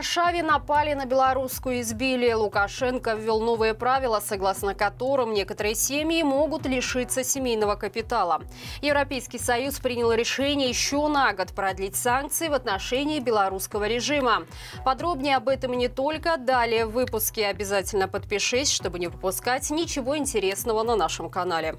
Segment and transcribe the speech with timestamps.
[0.00, 2.32] Варшаве напали на белорусскую избили.
[2.32, 8.40] Лукашенко ввел новые правила, согласно которым некоторые семьи могут лишиться семейного капитала.
[8.80, 14.46] Европейский Союз принял решение еще на год продлить санкции в отношении белорусского режима.
[14.86, 16.38] Подробнее об этом и не только.
[16.38, 21.76] Далее в выпуске обязательно подпишись, чтобы не пропускать ничего интересного на нашем канале.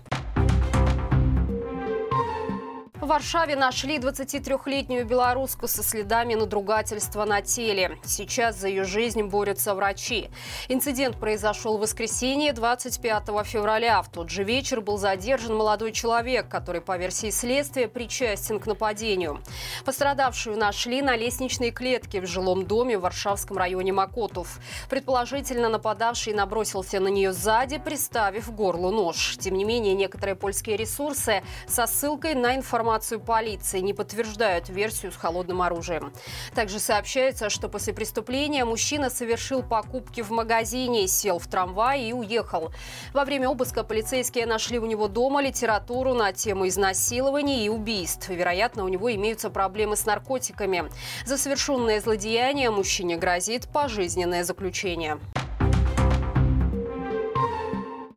[3.11, 7.97] Варшаве нашли 23-летнюю белоруску со следами надругательства на теле.
[8.05, 10.29] Сейчас за ее жизнь борются врачи.
[10.69, 14.01] Инцидент произошел в воскресенье 25 февраля.
[14.01, 19.41] В тот же вечер был задержан молодой человек, который, по версии следствия, причастен к нападению.
[19.83, 24.57] Пострадавшую нашли на лестничной клетке в жилом доме в Варшавском районе Макотов.
[24.89, 29.35] Предположительно, нападавший набросился на нее сзади, приставив к горлу нож.
[29.37, 35.11] Тем не менее, некоторые польские ресурсы со ссылкой на информацию информацию полиции, не подтверждают версию
[35.11, 36.13] с холодным оружием.
[36.53, 42.71] Также сообщается, что после преступления мужчина совершил покупки в магазине, сел в трамвай и уехал.
[43.13, 48.29] Во время обыска полицейские нашли у него дома литературу на тему изнасилований и убийств.
[48.29, 50.83] Вероятно, у него имеются проблемы с наркотиками.
[51.25, 55.17] За совершенное злодеяние мужчине грозит пожизненное заключение.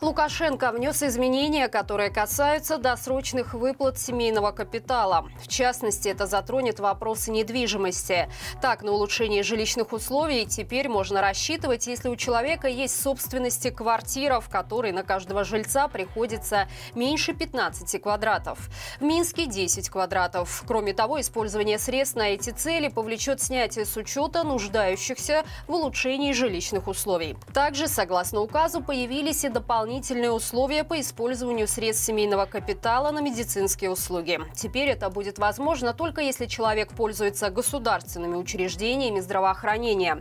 [0.04, 5.30] Лукашенко внес изменения, которые касаются досрочных выплат семейного капитала.
[5.40, 8.28] В частности, это затронет вопросы недвижимости.
[8.60, 14.50] Так, на улучшение жилищных условий теперь можно рассчитывать, если у человека есть собственности квартира, в
[14.50, 18.58] которой на каждого жильца приходится меньше 15 квадратов.
[19.00, 20.64] В Минске 10 квадратов.
[20.66, 26.88] Кроме того, использование средств на эти цели повлечет снятие с учета нуждающихся в улучшении жилищных
[26.88, 27.38] условий.
[27.54, 33.90] Также, согласно указу, появились и дополнительные дополнительные условия по использованию средств семейного капитала на медицинские
[33.90, 34.40] услуги.
[34.52, 40.20] Теперь это будет возможно только если человек пользуется государственными учреждениями здравоохранения.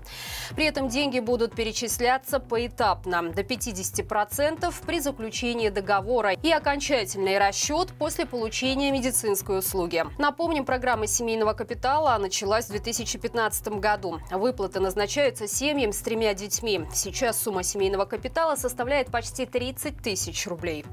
[0.55, 8.27] При этом деньги будут перечисляться поэтапно до 50% при заключении договора и окончательный расчет после
[8.27, 10.05] получения медицинской услуги.
[10.19, 14.19] Напомним, программа семейного капитала началась в 2015 году.
[14.29, 16.81] Выплаты назначаются семьям с тремя детьми.
[16.93, 20.83] Сейчас сумма семейного капитала составляет почти 3 30 тысяч рублей.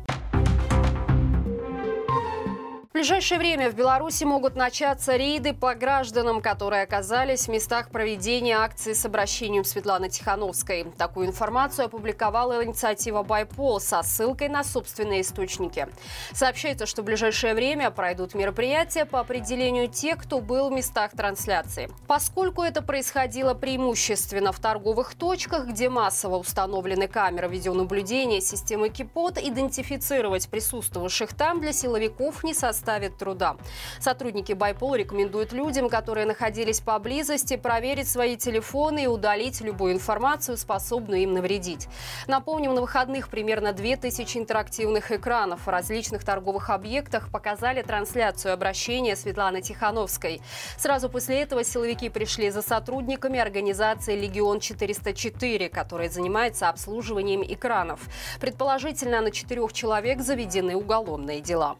[3.00, 8.92] Ближайшее время в Беларуси могут начаться рейды по гражданам, которые оказались в местах проведения акции
[8.92, 10.84] с обращением Светланы Тихановской.
[10.98, 15.88] Такую информацию опубликовала инициатива «Байпол» со ссылкой на собственные источники.
[16.34, 21.88] Сообщается, что в ближайшее время пройдут мероприятия по определению тех, кто был в местах трансляции.
[22.06, 30.50] Поскольку это происходило преимущественно в торговых точках, где массово установлены камеры видеонаблюдения системы КИПОД, идентифицировать
[30.50, 33.56] присутствовавших там для силовиков не составит составит труда.
[34.00, 41.22] Сотрудники Байпол рекомендуют людям, которые находились поблизости, проверить свои телефоны и удалить любую информацию, способную
[41.22, 41.86] им навредить.
[42.26, 49.62] Напомним, на выходных примерно 2000 интерактивных экранов в различных торговых объектах показали трансляцию обращения Светланы
[49.62, 50.40] Тихановской.
[50.76, 58.00] Сразу после этого силовики пришли за сотрудниками организации «Легион-404», которая занимается обслуживанием экранов.
[58.40, 61.76] Предположительно, на четырех человек заведены уголовные дела.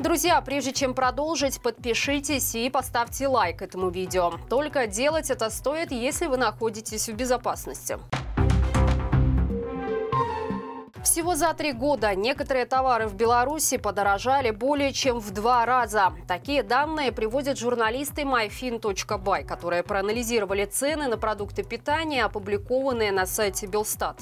[0.00, 4.32] Друзья, прежде чем продолжить, подпишитесь и поставьте лайк этому видео.
[4.48, 7.98] Только делать это стоит, если вы находитесь в безопасности.
[11.10, 16.12] Всего за три года некоторые товары в Беларуси подорожали более чем в два раза.
[16.28, 24.20] Такие данные приводят журналисты myfin.by, которые проанализировали цены на продукты питания, опубликованные на сайте Белстат.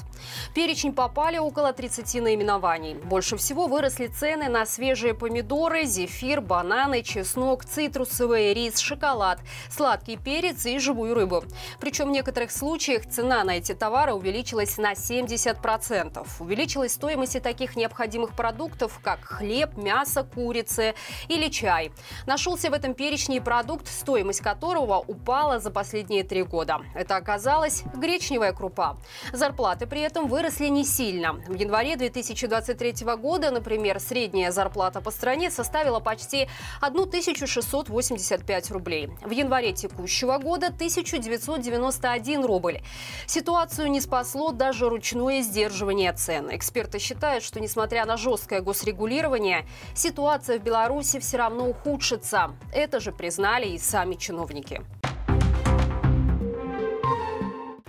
[0.49, 2.95] В перечень попали около 30 наименований.
[2.95, 9.39] Больше всего выросли цены на свежие помидоры, зефир, бананы, чеснок, цитрусовые, рис, шоколад,
[9.69, 11.43] сладкий перец и живую рыбу.
[11.79, 16.25] Причем в некоторых случаях цена на эти товары увеличилась на 70%.
[16.39, 20.93] Увеличилась увеличилась стоимость таких необходимых продуктов, как хлеб, мясо, курицы
[21.27, 21.91] или чай.
[22.25, 26.81] Нашелся в этом перечне и продукт, стоимость которого упала за последние три года.
[26.95, 28.97] Это оказалась гречневая крупа.
[29.33, 31.33] Зарплаты при этом выросли не сильно.
[31.47, 36.47] В январе 2023 года, например, средняя зарплата по стране составила почти
[36.81, 39.09] 1685 рублей.
[39.21, 42.79] В январе текущего года 1991 рубль.
[43.27, 46.49] Ситуацию не спасло даже ручное сдерживание цен.
[46.69, 52.51] Эксперты считают, что несмотря на жесткое госрегулирование, ситуация в Беларуси все равно ухудшится.
[52.71, 54.83] Это же признали и сами чиновники.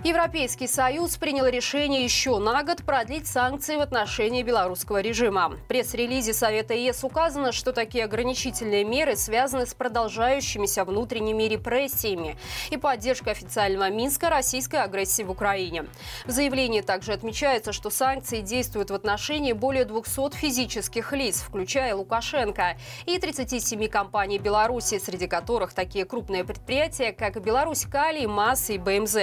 [0.03, 5.51] Европейский Союз принял решение еще на год продлить санкции в отношении белорусского режима.
[5.51, 12.39] В пресс-релизе Совета ЕС указано, что такие ограничительные меры связаны с продолжающимися внутренними репрессиями
[12.71, 15.85] и поддержкой официального Минска российской агрессии в Украине.
[16.25, 22.79] В заявлении также отмечается, что санкции действуют в отношении более 200 физических лиц, включая Лукашенко,
[23.05, 29.17] и 37 компаний Беларуси, среди которых такие крупные предприятия, как Беларусь Калий, МАС и БМЗ.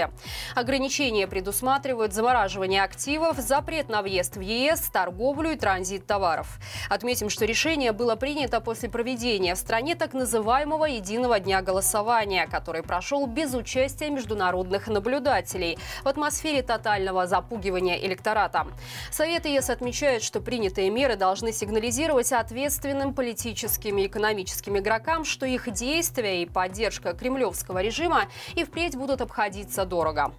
[0.78, 6.60] Ограничения предусматривают замораживание активов, запрет на въезд в ЕС, торговлю и транзит товаров.
[6.88, 12.84] Отметим, что решение было принято после проведения в стране так называемого «Единого дня голосования», который
[12.84, 18.68] прошел без участия международных наблюдателей в атмосфере тотального запугивания электората.
[19.10, 25.72] Совет ЕС отмечает, что принятые меры должны сигнализировать ответственным политическим и экономическим игрокам, что их
[25.74, 30.36] действия и поддержка кремлевского режима и впредь будут обходиться дорого.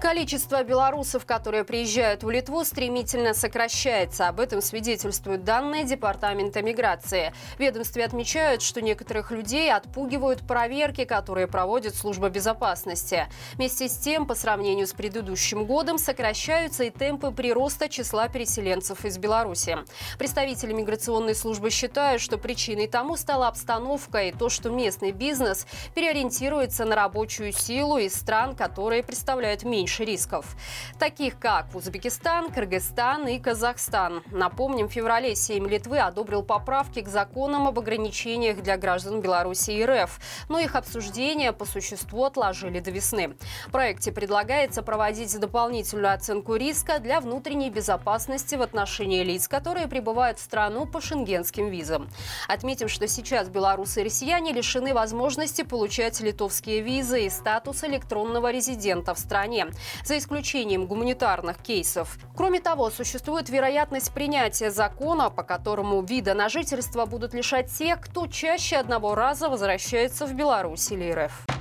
[0.00, 4.28] Количество белорусов, которые приезжают в Литву, стремительно сокращается.
[4.28, 7.34] Об этом свидетельствуют данные Департамента миграции.
[7.58, 13.26] Ведомстве отмечают, что некоторых людей отпугивают проверки, которые проводит служба безопасности.
[13.54, 19.18] Вместе с тем, по сравнению с предыдущим годом, сокращаются и темпы прироста числа переселенцев из
[19.18, 19.78] Беларуси.
[20.16, 25.66] Представители миграционной службы считают, что причиной тому стала обстановка и то, что местный бизнес
[25.96, 30.44] переориентируется на рабочую силу из стран, которые представляют меньше меньше рисков,
[30.98, 34.22] таких как Узбекистан, Кыргызстан и Казахстан.
[34.30, 39.84] Напомним, в феврале Сейм Литвы одобрил поправки к законам об ограничениях для граждан Беларуси и
[39.84, 40.20] РФ,
[40.50, 43.34] но их обсуждение по существу отложили до весны.
[43.66, 50.38] В проекте предлагается проводить дополнительную оценку риска для внутренней безопасности в отношении лиц, которые прибывают
[50.38, 52.08] в страну по шенгенским визам.
[52.46, 59.14] Отметим, что сейчас белорусы и россияне лишены возможности получать литовские визы и статус электронного резидента
[59.14, 59.68] в стране
[60.04, 62.18] за исключением гуманитарных кейсов.
[62.36, 68.26] Кроме того, существует вероятность принятия закона, по которому вида на жительство будут лишать тех, кто
[68.26, 71.57] чаще одного раза возвращается в Беларусь или РФ.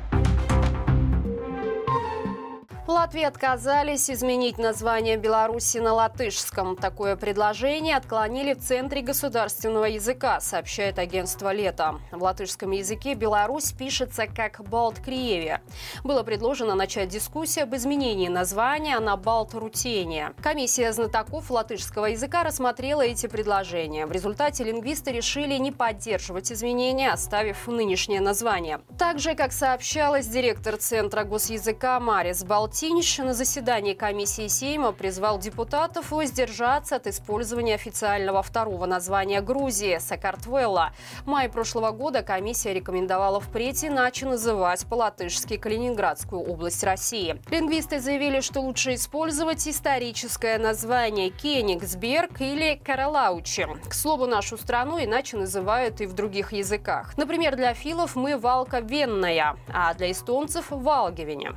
[2.88, 6.78] В Латвии отказались изменить название Беларуси на латышском.
[6.78, 12.00] Такое предложение отклонили в Центре государственного языка, сообщает агентство «Лето».
[12.14, 15.60] В латышском языке Беларусь пишется как Балт-Криевия.
[16.06, 20.34] Было предложено начать дискуссию об изменении названия на Балт-Рутения.
[20.42, 24.06] Комиссия знатоков латышского языка рассмотрела эти предложения.
[24.06, 28.80] В результате лингвисты решили не поддерживать изменения, оставив нынешнее название.
[28.98, 36.12] Также, как сообщалось, директор Центра госязыка Марис Балт Тиньш на заседании комиссии Сейма призвал депутатов
[36.12, 40.94] воздержаться от использования официального второго названия Грузии– Сакартвелла.
[41.24, 47.42] В мае прошлого года комиссия рекомендовала впредь иначе называть по-латышски Калининградскую область России.
[47.50, 53.66] Лингвисты заявили, что лучше использовать историческое название Кенигсберг или Каралаучи.
[53.90, 57.18] К слову, нашу страну иначе называют и в других языках.
[57.18, 61.56] Например, для филов мы Валка Венная, а для эстонцев– Валгевине.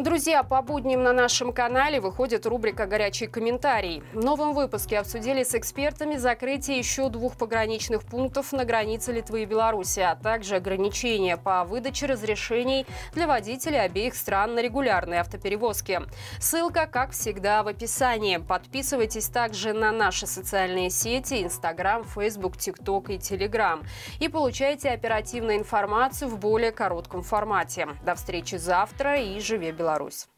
[0.00, 4.02] Друзья, по будням на нашем канале выходит рубрика «Горячий комментарий».
[4.14, 9.44] В новом выпуске обсудили с экспертами закрытие еще двух пограничных пунктов на границе Литвы и
[9.44, 16.00] Беларуси, а также ограничения по выдаче разрешений для водителей обеих стран на регулярные автоперевозки.
[16.38, 18.38] Ссылка, как всегда, в описании.
[18.38, 23.82] Подписывайтесь также на наши социальные сети– Инстаграм, Фейсбук, ТикТок и Телеграм.
[24.18, 27.86] И получайте оперативную информацию в более коротком формате.
[28.02, 29.89] До встречи завтра и живи Беларусь!
[29.90, 30.28] Беларусь.